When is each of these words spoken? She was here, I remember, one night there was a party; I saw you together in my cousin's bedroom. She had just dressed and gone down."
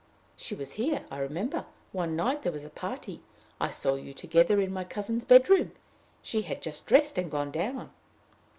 She 0.35 0.55
was 0.55 0.71
here, 0.81 1.05
I 1.11 1.19
remember, 1.19 1.65
one 1.91 2.15
night 2.15 2.41
there 2.41 2.51
was 2.51 2.65
a 2.65 2.71
party; 2.71 3.21
I 3.59 3.69
saw 3.69 3.93
you 3.93 4.13
together 4.15 4.59
in 4.59 4.73
my 4.73 4.83
cousin's 4.83 5.25
bedroom. 5.25 5.73
She 6.23 6.41
had 6.41 6.63
just 6.63 6.87
dressed 6.87 7.19
and 7.19 7.29
gone 7.29 7.51
down." 7.51 7.91